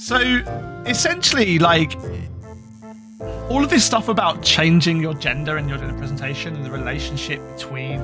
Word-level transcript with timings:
So 0.00 0.16
essentially, 0.86 1.58
like 1.58 1.94
all 3.50 3.62
of 3.62 3.68
this 3.68 3.84
stuff 3.84 4.08
about 4.08 4.42
changing 4.42 4.98
your 5.02 5.12
gender 5.12 5.58
and 5.58 5.68
your 5.68 5.76
gender 5.76 5.96
presentation 5.98 6.56
and 6.56 6.64
the 6.64 6.70
relationship 6.70 7.38
between 7.54 8.00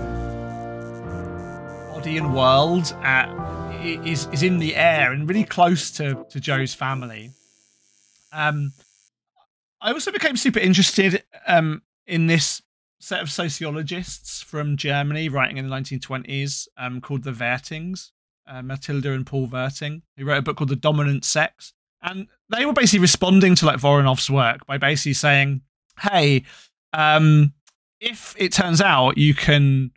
body 1.94 2.18
and 2.18 2.34
world 2.34 2.94
is 3.82 4.26
is 4.26 4.42
in 4.42 4.58
the 4.58 4.76
air 4.76 5.12
and 5.12 5.26
really 5.26 5.42
close 5.42 5.90
to 5.92 6.26
to 6.28 6.38
Joe's 6.38 6.74
family. 6.74 7.30
Um, 8.30 8.74
I 9.80 9.92
also 9.92 10.12
became 10.12 10.36
super 10.36 10.60
interested 10.60 11.24
um, 11.46 11.80
in 12.06 12.26
this 12.26 12.60
set 13.00 13.22
of 13.22 13.30
sociologists 13.30 14.42
from 14.42 14.76
Germany 14.76 15.30
writing 15.30 15.56
in 15.56 15.66
the 15.66 15.74
1920s 15.74 16.68
um, 16.76 17.00
called 17.00 17.22
the 17.22 17.32
Vaertings, 17.32 18.10
uh, 18.46 18.60
Matilda 18.60 19.12
and 19.12 19.26
Paul 19.26 19.46
Vaerting, 19.46 20.02
who 20.18 20.26
wrote 20.26 20.38
a 20.38 20.42
book 20.42 20.58
called 20.58 20.68
The 20.68 20.76
Dominant 20.76 21.24
Sex. 21.24 21.72
And 22.06 22.28
they 22.48 22.64
were 22.64 22.72
basically 22.72 23.00
responding 23.00 23.56
to 23.56 23.66
like 23.66 23.80
Voronoff's 23.80 24.30
work 24.30 24.64
by 24.66 24.78
basically 24.78 25.14
saying, 25.14 25.62
hey, 26.00 26.44
um, 26.92 27.52
if 28.00 28.34
it 28.38 28.52
turns 28.52 28.80
out 28.80 29.18
you 29.18 29.34
can, 29.34 29.90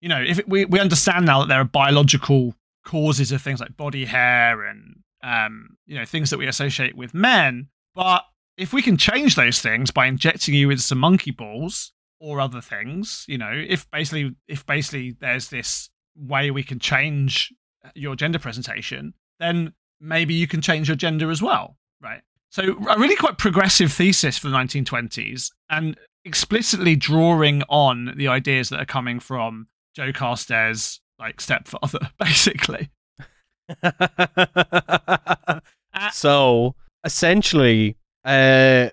you 0.00 0.08
know, 0.08 0.20
if 0.20 0.40
it, 0.40 0.48
we, 0.48 0.64
we 0.64 0.80
understand 0.80 1.24
now 1.24 1.40
that 1.40 1.48
there 1.48 1.60
are 1.60 1.64
biological 1.64 2.54
causes 2.84 3.30
of 3.30 3.40
things 3.40 3.60
like 3.60 3.76
body 3.76 4.04
hair 4.04 4.64
and, 4.64 4.96
um, 5.22 5.76
you 5.86 5.96
know, 5.96 6.04
things 6.04 6.30
that 6.30 6.38
we 6.38 6.48
associate 6.48 6.96
with 6.96 7.14
men, 7.14 7.68
but 7.94 8.24
if 8.56 8.72
we 8.72 8.82
can 8.82 8.96
change 8.96 9.36
those 9.36 9.60
things 9.60 9.90
by 9.90 10.06
injecting 10.06 10.54
you 10.54 10.68
with 10.68 10.80
some 10.80 10.98
monkey 10.98 11.30
balls 11.30 11.92
or 12.20 12.40
other 12.40 12.60
things, 12.60 13.24
you 13.28 13.38
know, 13.38 13.52
if 13.52 13.88
basically 13.90 14.34
if 14.48 14.66
basically 14.66 15.16
there's 15.20 15.48
this 15.48 15.90
way 16.16 16.50
we 16.50 16.62
can 16.62 16.78
change 16.78 17.52
your 17.94 18.16
gender 18.16 18.38
presentation, 18.38 19.14
then 19.38 19.72
maybe 20.02 20.34
you 20.34 20.46
can 20.46 20.60
change 20.60 20.88
your 20.88 20.96
gender 20.96 21.30
as 21.30 21.40
well, 21.40 21.76
right? 22.02 22.20
So 22.50 22.62
a 22.62 22.98
really 22.98 23.16
quite 23.16 23.38
progressive 23.38 23.92
thesis 23.92 24.36
for 24.36 24.48
the 24.48 24.56
1920s 24.56 25.52
and 25.70 25.96
explicitly 26.24 26.96
drawing 26.96 27.62
on 27.68 28.12
the 28.16 28.28
ideas 28.28 28.68
that 28.68 28.80
are 28.80 28.86
coming 28.86 29.20
from 29.20 29.68
Joe 29.94 30.12
Carstairs 30.12 31.00
like 31.18 31.40
stepfather, 31.40 32.10
basically. 32.18 32.90
so 36.12 36.74
essentially, 37.04 37.96
uh, 38.24 38.90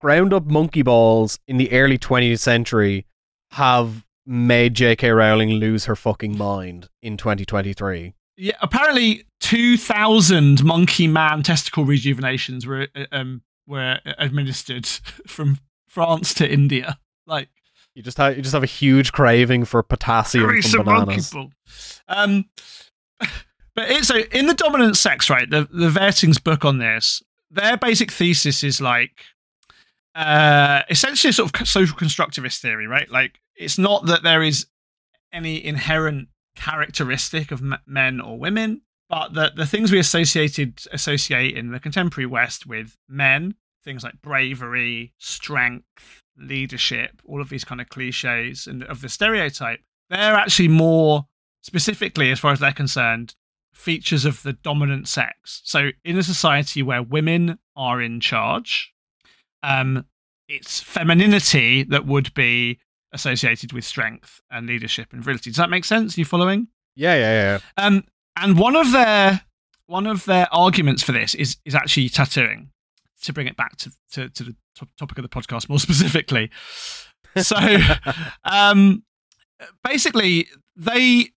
ground 0.00 0.32
up 0.32 0.46
monkey 0.46 0.82
balls 0.82 1.38
in 1.46 1.58
the 1.58 1.70
early 1.72 1.98
20th 1.98 2.38
century 2.38 3.06
have 3.52 4.06
made 4.24 4.74
J.K. 4.74 5.10
Rowling 5.10 5.50
lose 5.50 5.84
her 5.86 5.96
fucking 5.96 6.38
mind 6.38 6.88
in 7.02 7.16
2023. 7.16 8.14
Yeah, 8.36 8.56
apparently 8.62 9.26
2,000 9.40 10.64
monkey 10.64 11.06
man 11.06 11.42
testicle 11.42 11.84
rejuvenations 11.84 12.66
were 12.66 12.88
uh, 12.94 13.04
um, 13.12 13.42
were 13.66 13.98
administered 14.18 14.86
from 15.26 15.58
France 15.88 16.34
to 16.34 16.50
India. 16.50 16.98
Like 17.26 17.48
you 17.94 18.02
just 18.02 18.16
have 18.16 18.36
you 18.36 18.42
just 18.42 18.54
have 18.54 18.62
a 18.62 18.66
huge 18.66 19.12
craving 19.12 19.64
for 19.64 19.82
potassium 19.82 20.62
from 20.62 20.84
bananas. 20.84 21.34
Um, 22.08 22.46
but 23.20 23.90
it's 23.90 24.08
so 24.08 24.16
in 24.16 24.46
the 24.46 24.54
dominant 24.54 24.96
sex, 24.96 25.28
right? 25.28 25.48
The 25.48 25.68
the 25.70 25.90
Vaerting's 25.90 26.38
book 26.38 26.64
on 26.64 26.78
this, 26.78 27.22
their 27.50 27.76
basic 27.76 28.10
thesis 28.10 28.64
is 28.64 28.80
like 28.80 29.24
uh 30.14 30.82
essentially 30.90 31.30
a 31.30 31.32
sort 31.32 31.60
of 31.60 31.68
social 31.68 31.96
constructivist 31.96 32.60
theory, 32.60 32.86
right? 32.86 33.10
Like 33.10 33.40
it's 33.56 33.78
not 33.78 34.06
that 34.06 34.22
there 34.22 34.42
is 34.42 34.66
any 35.32 35.64
inherent 35.64 36.28
characteristic 36.54 37.50
of 37.50 37.62
men 37.86 38.20
or 38.20 38.38
women, 38.38 38.82
but 39.08 39.34
that 39.34 39.56
the 39.56 39.66
things 39.66 39.92
we 39.92 39.98
associated 39.98 40.80
associate 40.92 41.56
in 41.56 41.70
the 41.70 41.80
contemporary 41.80 42.26
West 42.26 42.66
with 42.66 42.96
men, 43.08 43.54
things 43.84 44.04
like 44.04 44.22
bravery, 44.22 45.12
strength, 45.18 46.22
leadership, 46.36 47.20
all 47.24 47.40
of 47.40 47.48
these 47.48 47.64
kind 47.64 47.80
of 47.80 47.88
cliches 47.88 48.66
and 48.66 48.82
of 48.84 49.00
the 49.00 49.08
stereotype, 49.08 49.80
they're 50.08 50.34
actually 50.34 50.68
more 50.68 51.26
specifically, 51.62 52.30
as 52.30 52.40
far 52.40 52.52
as 52.52 52.60
they're 52.60 52.72
concerned, 52.72 53.34
features 53.72 54.24
of 54.24 54.42
the 54.42 54.52
dominant 54.52 55.08
sex. 55.08 55.62
So 55.64 55.90
in 56.04 56.18
a 56.18 56.22
society 56.22 56.82
where 56.82 57.02
women 57.02 57.58
are 57.76 58.02
in 58.02 58.20
charge, 58.20 58.92
um, 59.62 60.06
it's 60.48 60.80
femininity 60.80 61.84
that 61.84 62.06
would 62.06 62.34
be 62.34 62.78
associated 63.12 63.72
with 63.72 63.84
strength 63.84 64.40
and 64.50 64.66
leadership 64.66 65.12
and 65.12 65.22
virility. 65.22 65.50
Does 65.50 65.58
that 65.58 65.70
make 65.70 65.84
sense? 65.84 66.16
Are 66.16 66.20
you 66.20 66.24
following? 66.24 66.68
Yeah, 66.94 67.14
yeah, 67.14 67.32
yeah. 67.32 67.58
Um, 67.84 68.04
and 68.36 68.58
one 68.58 68.76
of 68.76 68.92
their 68.92 69.42
one 69.86 70.06
of 70.06 70.24
their 70.24 70.48
arguments 70.52 71.02
for 71.02 71.12
this 71.12 71.34
is 71.34 71.56
is 71.64 71.74
actually 71.74 72.08
tattooing. 72.08 72.70
To 73.24 73.32
bring 73.32 73.46
it 73.46 73.56
back 73.56 73.76
to 73.76 73.92
to, 74.12 74.28
to 74.30 74.44
the 74.44 74.56
topic 74.98 75.16
of 75.18 75.22
the 75.22 75.28
podcast 75.28 75.68
more 75.68 75.78
specifically, 75.78 76.50
so 77.36 77.56
um, 78.44 79.04
basically 79.84 80.48
they 80.76 81.30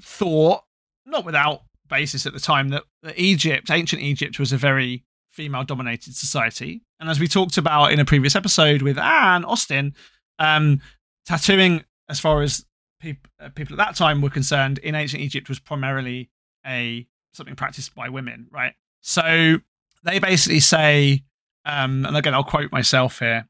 thought, 0.00 0.62
not 1.04 1.24
without 1.24 1.62
basis 1.88 2.26
at 2.26 2.32
the 2.32 2.40
time, 2.40 2.70
that, 2.70 2.84
that 3.02 3.18
Egypt, 3.18 3.70
ancient 3.70 4.02
Egypt, 4.02 4.38
was 4.38 4.52
a 4.52 4.56
very 4.56 5.04
female 5.30 5.64
dominated 5.64 6.16
society. 6.16 6.82
And 6.98 7.10
as 7.10 7.20
we 7.20 7.28
talked 7.28 7.58
about 7.58 7.92
in 7.92 8.00
a 8.00 8.04
previous 8.04 8.34
episode 8.34 8.82
with 8.82 8.98
Anne 8.98 9.44
Austin, 9.44 9.94
um, 10.38 10.80
tattooing, 11.26 11.84
as 12.08 12.20
far 12.20 12.42
as 12.42 12.64
uh, 13.04 13.48
people 13.54 13.74
at 13.74 13.86
that 13.86 13.96
time 13.96 14.22
were 14.22 14.30
concerned, 14.30 14.78
in 14.78 14.94
ancient 14.94 15.22
Egypt 15.22 15.48
was 15.48 15.58
primarily 15.58 16.30
a 16.66 17.06
something 17.32 17.54
practiced 17.54 17.94
by 17.94 18.08
women, 18.08 18.46
right? 18.50 18.72
So 19.02 19.58
they 20.04 20.18
basically 20.18 20.60
say, 20.60 21.24
um, 21.64 22.06
and 22.06 22.16
again, 22.16 22.34
I'll 22.34 22.44
quote 22.44 22.72
myself 22.72 23.18
here. 23.18 23.48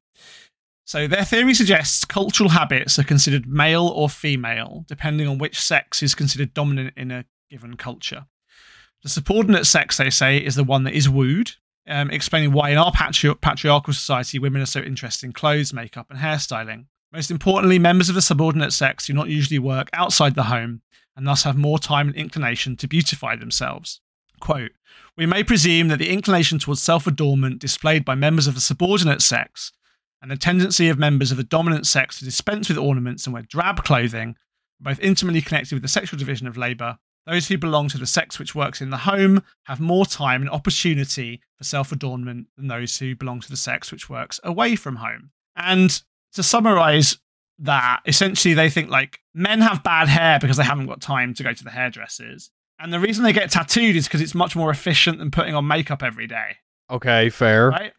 So 0.85 1.07
their 1.07 1.25
theory 1.25 1.55
suggests 1.55 2.05
cultural 2.05 2.51
habits 2.51 2.99
are 2.99 3.05
considered 3.05 3.47
male 3.47 3.89
or 3.89 4.09
female, 4.09 4.85
depending 4.89 5.27
on 5.27 5.39
which 5.39 5.61
sex 5.61 6.03
is 6.03 6.15
considered 6.15 6.55
dominant 6.55 6.95
in 6.97 7.11
a 7.11 7.25
given 7.51 7.77
culture. 7.77 8.27
The 9.03 9.09
subordinate 9.09 9.67
sex, 9.67 9.97
they 9.97 10.11
say, 10.11 10.39
is 10.39 10.55
the 10.55 10.65
one 10.65 10.85
that 10.85 10.95
is 10.95 11.09
wooed, 11.09 11.53
um, 11.89 12.11
explaining 12.11 12.53
why 12.53 12.71
in 12.71 12.79
our 12.79 12.93
patri- 12.93 13.35
patriarchal 13.35 13.93
society 13.93 14.39
women 14.39 14.63
are 14.63 14.67
so 14.67 14.81
interested 14.81 15.27
in 15.27 15.33
clothes, 15.33 15.73
makeup, 15.73 16.07
and 16.11 16.19
hairstyling. 16.19 16.87
Most 17.16 17.31
importantly, 17.31 17.78
members 17.78 18.10
of 18.10 18.15
the 18.15 18.21
subordinate 18.21 18.75
sex 18.75 19.06
do 19.06 19.15
not 19.15 19.31
usually 19.31 19.59
work 19.59 19.88
outside 19.94 20.34
the 20.34 20.43
home 20.43 20.82
and 21.16 21.27
thus 21.27 21.44
have 21.44 21.56
more 21.56 21.78
time 21.78 22.09
and 22.09 22.15
inclination 22.15 22.77
to 22.77 22.87
beautify 22.87 23.37
themselves. 23.37 24.03
Quote, 24.38 24.72
we 25.16 25.25
may 25.25 25.43
presume 25.43 25.88
that 25.88 25.99
the 25.99 26.10
inclination 26.10 26.59
towards 26.59 26.82
self 26.82 27.06
adornment 27.06 27.59
displayed 27.59 28.04
by 28.04 28.15
members 28.15 28.47
of 28.47 28.54
the 28.54 28.60
subordinate 28.60 29.22
sex 29.22 29.72
and 30.21 30.31
the 30.31 30.37
tendency 30.37 30.91
of 30.91 30.99
members 30.99 31.31
of 31.31 31.38
the 31.38 31.43
dominant 31.43 31.87
sex 31.87 32.19
to 32.19 32.25
dispense 32.27 32.69
with 32.69 32.77
ornaments 32.77 33.25
and 33.25 33.33
wear 33.33 33.44
drab 33.48 33.83
clothing 33.83 34.37
are 34.83 34.93
both 34.93 35.00
intimately 35.00 35.41
connected 35.41 35.72
with 35.75 35.83
the 35.83 35.88
sexual 35.88 36.19
division 36.19 36.47
of 36.47 36.59
labour. 36.59 36.98
Those 37.25 37.48
who 37.48 37.56
belong 37.56 37.88
to 37.88 37.98
the 37.98 38.06
sex 38.06 38.38
which 38.38 38.54
works 38.54 38.83
in 38.83 38.91
the 38.91 38.98
home 38.98 39.43
have 39.65 39.81
more 39.81 40.04
time 40.04 40.43
and 40.43 40.50
opportunity 40.50 41.41
for 41.56 41.65
self 41.65 41.93
adornment 41.93 42.48
than 42.59 42.66
those 42.66 42.98
who 42.98 43.16
belong 43.16 43.41
to 43.41 43.48
the 43.48 43.56
sex 43.56 43.91
which 43.91 44.10
works 44.10 44.38
away 44.44 44.77
from 44.77 44.97
home. 44.97 45.31
And 45.56 46.03
to 46.37 46.43
summarize 46.43 47.19
that, 47.59 48.01
essentially 48.07 48.55
they 48.55 48.71
think 48.71 48.91
like 48.91 49.21
men 49.35 49.61
have 49.61 49.83
bad 49.83 50.09
hair 50.09 50.39
because 50.41 50.57
they 50.57 50.65
haven't 50.65 50.87
got 50.87 51.01
time 51.01 51.35
to 51.35 51.43
go 51.43 51.53
to 51.53 51.65
the 51.65 51.71
hairdressers. 51.71 52.51
And 52.79 52.93
the 52.93 53.01
reason 53.01 53.25
they 53.25 53.33
get 53.33 53.51
tattooed 53.51 53.97
is 53.97 54.07
because 54.07 54.21
it's 54.21 54.35
much 54.35 54.55
more 54.55 54.71
efficient 54.71 55.19
than 55.19 55.31
putting 55.31 55.55
on 55.55 55.67
makeup 55.67 56.03
every 56.03 56.27
day. 56.27 56.57
Okay, 56.91 57.31
fair. 57.31 57.71
Right? 57.71 57.93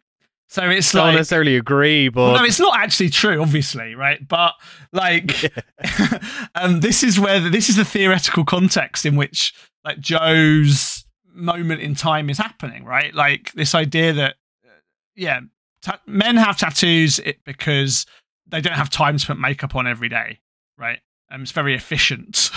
So 0.49 0.69
it's 0.69 0.93
like. 0.93 1.01
Don't 1.01 1.07
like 1.07 1.15
necessarily 1.17 1.57
agree, 1.57 2.09
but 2.09 2.21
well, 2.21 2.35
no, 2.35 2.43
it's 2.43 2.59
not 2.59 2.79
actually 2.79 3.09
true, 3.09 3.41
obviously, 3.41 3.95
right? 3.95 4.25
But 4.25 4.53
like, 4.93 5.51
um, 6.55 6.79
this 6.79 7.03
is 7.03 7.19
where 7.19 7.39
the, 7.39 7.49
this 7.49 7.69
is 7.69 7.75
the 7.75 7.85
theoretical 7.85 8.45
context 8.45 9.05
in 9.05 9.15
which 9.15 9.53
like 9.83 9.99
Joe's 9.99 11.05
moment 11.25 11.81
in 11.81 11.95
time 11.95 12.29
is 12.29 12.37
happening, 12.37 12.85
right? 12.85 13.13
Like 13.13 13.51
this 13.53 13.75
idea 13.75 14.13
that 14.13 14.35
uh, 14.65 14.69
yeah, 15.15 15.41
ta- 15.81 16.01
men 16.05 16.37
have 16.37 16.57
tattoos 16.57 17.19
it, 17.19 17.43
because 17.43 18.05
they 18.49 18.61
don't 18.61 18.73
have 18.73 18.89
time 18.89 19.17
to 19.17 19.27
put 19.27 19.39
makeup 19.39 19.75
on 19.75 19.87
every 19.87 20.09
day, 20.09 20.39
right? 20.77 20.99
Um, 21.29 21.43
it's 21.43 21.51
very 21.51 21.75
efficient. 21.75 22.49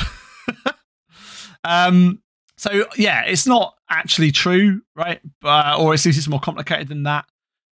um, 1.64 2.22
so 2.56 2.86
yeah, 2.96 3.24
it's 3.24 3.46
not 3.46 3.74
actually 3.88 4.32
true, 4.32 4.82
right? 4.94 5.20
But 5.40 5.78
or 5.78 5.94
at 5.94 6.04
least 6.04 6.18
it's 6.18 6.28
more 6.28 6.40
complicated 6.40 6.88
than 6.88 7.04
that. 7.04 7.26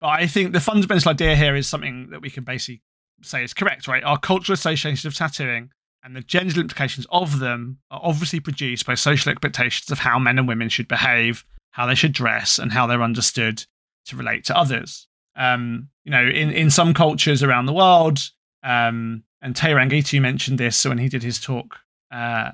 But 0.00 0.08
I 0.08 0.26
think 0.26 0.52
the 0.52 0.60
fundamental 0.60 1.10
idea 1.10 1.34
here 1.34 1.56
is 1.56 1.66
something 1.66 2.10
that 2.10 2.20
we 2.20 2.30
can 2.30 2.44
basically 2.44 2.82
say 3.22 3.42
is 3.42 3.54
correct, 3.54 3.88
right? 3.88 4.04
Our 4.04 4.18
cultural 4.18 4.54
associations 4.54 5.06
of 5.06 5.14
tattooing 5.14 5.70
and 6.02 6.14
the 6.14 6.20
gender 6.20 6.60
implications 6.60 7.06
of 7.10 7.38
them 7.38 7.78
are 7.90 8.00
obviously 8.02 8.40
produced 8.40 8.84
by 8.84 8.94
social 8.94 9.32
expectations 9.32 9.90
of 9.90 10.00
how 10.00 10.18
men 10.18 10.38
and 10.38 10.46
women 10.46 10.68
should 10.68 10.86
behave, 10.86 11.44
how 11.70 11.86
they 11.86 11.94
should 11.94 12.12
dress, 12.12 12.58
and 12.58 12.72
how 12.72 12.86
they're 12.86 13.02
understood 13.02 13.64
to 14.06 14.16
relate 14.16 14.44
to 14.44 14.56
others. 14.56 15.08
Um, 15.36 15.88
you 16.04 16.10
know, 16.10 16.22
in, 16.22 16.50
in 16.50 16.70
some 16.70 16.94
cultures 16.94 17.42
around 17.42 17.66
the 17.66 17.72
world, 17.72 18.18
um, 18.62 19.24
and 19.42 19.54
Teiran 19.54 19.90
Gitu 19.90 20.20
mentioned 20.20 20.58
this 20.58 20.84
when 20.84 20.98
he 20.98 21.08
did 21.08 21.22
his 21.22 21.40
talk 21.40 21.76
uh, 22.12 22.52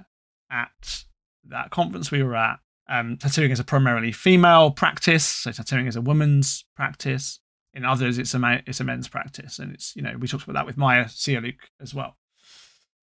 at 0.51 1.05
that 1.49 1.71
conference 1.71 2.11
we 2.11 2.23
were 2.23 2.37
at. 2.37 2.59
um, 2.91 3.17
tattooing 3.17 3.53
is 3.53 3.61
a 3.61 3.65
primarily 3.65 4.11
female 4.13 4.71
practice, 4.73 5.25
so 5.25 5.53
tattooing 5.53 5.87
is 5.87 5.97
a 5.97 6.01
woman's 6.01 6.65
practice. 6.75 7.39
In 7.73 7.85
others, 7.85 8.19
it's 8.19 8.35
a 8.35 8.39
ma- 8.39 8.59
it's 8.67 8.81
a 8.81 8.85
men's 8.85 9.07
practice, 9.07 9.61
and 9.61 9.73
it's 9.73 9.95
you 9.95 10.03
know 10.03 10.15
we 10.19 10.27
talked 10.27 10.43
about 10.43 10.55
that 10.55 10.67
with 10.67 10.77
Maya 10.77 11.05
Sialuk 11.05 11.59
as 11.81 11.95
well. 11.95 12.17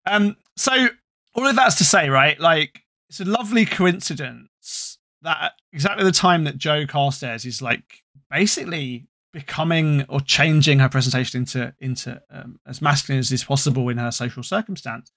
Um, 0.06 0.36
so 0.58 0.90
all 1.34 1.48
of 1.48 1.56
that's 1.56 1.76
to 1.76 1.86
say, 1.86 2.10
right? 2.10 2.38
Like 2.38 2.82
it's 3.08 3.22
a 3.22 3.26
lovely 3.26 3.66
coincidence 3.66 4.98
that 5.22 5.54
exactly 5.72 6.04
the 6.04 6.12
time 6.12 6.44
that 6.44 6.58
Joe 6.58 6.86
Carstairs 6.86 7.46
is 7.46 7.62
like 7.62 8.04
basically 8.30 9.08
becoming 9.38 10.04
or 10.10 10.20
changing 10.20 10.80
her 10.80 10.90
presentation 10.90 11.42
into 11.42 11.72
into 11.80 12.20
um, 12.32 12.60
as 12.66 12.82
masculine 12.82 13.20
as 13.20 13.32
is 13.32 13.44
possible 13.44 13.88
in 13.90 14.00
her 14.00 14.10
social 14.10 14.42
circumstance. 14.42 15.12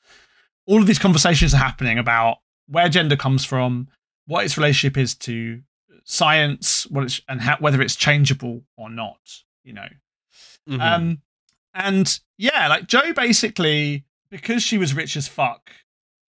All 0.67 0.79
of 0.79 0.87
these 0.87 0.99
conversations 0.99 1.55
are 1.55 1.57
happening 1.57 1.99
about 1.99 2.37
where 2.69 2.91
gender 2.91 3.17
comes 3.17 3.47
from, 3.47 3.89
what 4.27 4.45
its 4.45 4.59
relationship 4.59 4.99
is 4.99 5.15
to 5.15 5.63
science, 6.05 6.87
what 6.89 7.05
it's, 7.05 7.23
and 7.31 7.41
how, 7.41 7.57
whether 7.61 7.81
it's 7.81 7.97
changeable 7.97 8.61
or 8.77 8.91
not. 8.91 9.21
You 9.65 9.73
know, 9.73 9.89
mm-hmm. 10.69 10.81
um, 10.83 11.23
and 11.73 12.21
yeah, 12.37 12.69
like 12.69 12.89
Joe 12.89 13.15
basically 13.15 14.05
because 14.31 14.63
she 14.63 14.77
was 14.77 14.93
rich 14.93 15.17
as 15.17 15.29
fuck, 15.29 15.71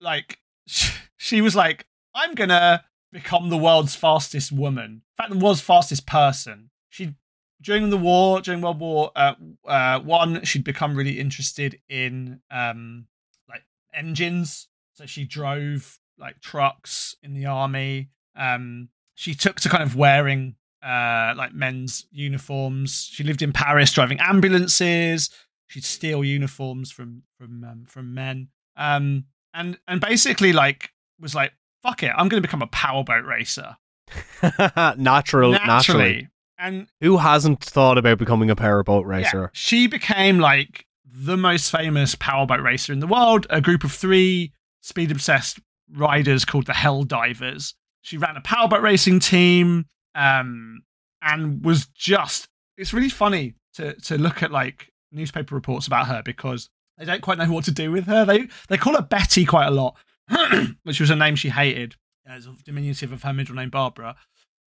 like 0.01 0.39
she 1.17 1.41
was 1.41 1.57
like, 1.57 1.87
I'm 2.15 2.37
gonna 2.37 2.85
become 3.11 3.49
the 3.49 3.59
world's 3.59 3.97
fastest 3.97 4.53
woman. 4.53 4.85
In 4.85 5.03
fact, 5.17 5.33
the 5.33 5.45
world's 5.45 5.61
fastest 5.61 6.07
person. 6.07 6.71
She 6.89 7.15
during 7.63 7.91
the 7.91 7.97
war, 7.97 8.41
during 8.41 8.61
World 8.61 8.81
War 8.81 9.11
uh, 9.15 9.35
uh, 9.67 10.01
One, 10.01 10.45
she'd 10.45 10.65
become 10.65 10.95
really 10.97 11.19
interested 11.19 11.81
in 11.89 12.41
um, 12.51 13.07
like 13.49 13.65
engines. 13.95 14.69
So 14.95 15.07
she 15.07 15.25
drove 15.25 15.99
like 16.19 16.41
trucks 16.41 17.17
in 17.23 17.35
the 17.35 17.47
army. 17.47 18.11
Um, 18.37 18.89
she 19.15 19.35
took 19.35 19.61
to 19.61 19.69
kind 19.69 19.83
of 19.83 19.97
wearing 19.97 20.57
uh, 20.83 21.35
like 21.37 21.53
men's 21.53 22.07
uniforms. 22.11 23.09
She 23.13 23.25
lived 23.25 23.43
in 23.43 23.53
Paris, 23.53 23.93
driving 23.93 24.21
ambulances. 24.21 25.31
She'd 25.69 25.85
steal 25.85 26.25
uniforms 26.25 26.91
from 26.91 27.23
from 27.39 27.65
um, 27.65 27.85
from 27.87 28.15
men. 28.15 28.49
Um, 28.77 29.25
and 29.53 29.79
and 29.87 30.01
basically 30.01 30.53
like 30.53 30.91
was 31.19 31.35
like, 31.35 31.53
fuck 31.83 32.03
it, 32.03 32.13
I'm 32.17 32.29
going 32.29 32.43
to 32.43 32.47
become 32.47 32.63
a 32.63 32.67
powerboat 32.69 33.25
racer. 33.25 33.77
Natural, 34.43 35.53
naturally. 35.53 35.67
naturally. 35.67 36.29
And 36.61 36.89
who 37.01 37.17
hasn't 37.17 37.65
thought 37.65 37.97
about 37.97 38.19
becoming 38.19 38.51
a 38.51 38.57
powerboat 38.57 39.07
racer? 39.07 39.43
Yeah, 39.43 39.49
she 39.53 39.87
became 39.87 40.39
like 40.39 40.87
the 41.07 41.37
most 41.37 41.71
famous 41.71 42.15
powerboat 42.15 42.61
racer 42.61 42.93
in 42.93 43.01
the 43.01 43.07
world. 43.07 43.47
A 43.49 43.61
group 43.61 43.83
of 43.83 43.93
three 43.93 44.53
speed 44.83 45.11
obsessed 45.11 45.59
riders 45.93 46.45
called 46.45 46.67
the 46.67 46.75
Hell 46.75 47.05
Divers. 47.05 47.75
She 48.03 48.19
ran 48.19 48.37
a 48.37 48.43
powerboat 48.43 48.83
racing 48.83 49.21
team, 49.21 49.87
um, 50.15 50.83
and 51.23 51.65
was 51.65 51.87
just. 51.95 52.49
It's 52.77 52.93
really 52.93 53.09
funny 53.09 53.55
to 53.75 53.95
to 53.95 54.19
look 54.19 54.43
at 54.43 54.51
like 54.51 54.91
newspaper 55.13 55.55
reports 55.55 55.87
about 55.87 56.07
her 56.09 56.23
because 56.23 56.69
they 56.99 57.05
don't 57.05 57.23
quite 57.23 57.39
know 57.39 57.51
what 57.51 57.65
to 57.65 57.73
do 57.73 57.91
with 57.91 58.05
her. 58.05 58.25
They 58.25 58.49
they 58.69 58.77
call 58.77 58.95
her 58.95 59.03
Betty 59.03 59.45
quite 59.45 59.67
a 59.67 59.71
lot, 59.71 59.97
which 60.83 61.01
was 61.01 61.11
a 61.11 61.17
name 61.17 61.37
she 61.37 61.49
hated 61.49 61.97
as 62.27 62.47
a 62.47 62.55
diminutive 62.65 63.13
of 63.13 63.23
her 63.23 63.33
middle 63.33 63.55
name 63.55 63.71
Barbara. 63.71 64.17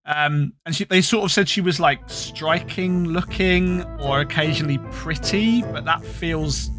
Um, 0.05 0.53
and 0.65 0.75
she, 0.75 0.85
they 0.85 1.01
sort 1.01 1.25
of 1.25 1.31
said 1.31 1.47
she 1.47 1.61
was 1.61 1.79
like 1.79 2.01
striking 2.07 3.05
looking 3.05 3.83
or 3.99 4.21
occasionally 4.21 4.79
pretty, 4.91 5.61
but 5.61 5.85
that 5.85 6.03
feels 6.03 6.69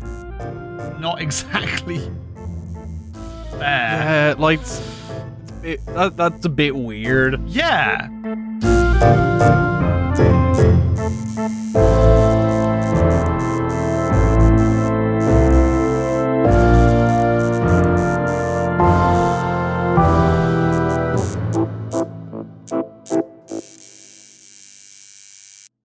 not 0.99 1.21
exactly 1.21 1.99
fair. 3.51 4.31
Yeah, 4.31 4.35
like 4.39 4.61
it, 5.63 5.85
that, 5.87 6.17
that's 6.17 6.45
a 6.45 6.49
bit 6.49 6.75
weird. 6.75 7.41
Yeah. 7.49 8.09